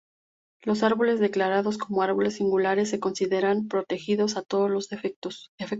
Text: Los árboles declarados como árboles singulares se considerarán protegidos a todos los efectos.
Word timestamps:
Los 0.63 0.81
árboles 0.81 1.19
declarados 1.19 1.77
como 1.77 2.01
árboles 2.01 2.33
singulares 2.37 2.89
se 2.89 2.99
considerarán 2.99 3.67
protegidos 3.67 4.35
a 4.35 4.41
todos 4.41 4.71
los 4.71 4.91
efectos. 4.91 5.51